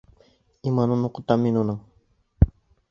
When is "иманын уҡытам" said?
0.71-1.47